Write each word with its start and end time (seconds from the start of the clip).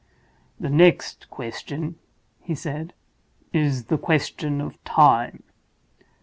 "The 0.59 0.71
next 0.71 1.29
question," 1.29 1.99
he 2.41 2.55
said, 2.55 2.95
"is 3.53 3.83
the 3.85 3.99
question 3.99 4.59
of 4.59 4.83
time. 4.83 5.43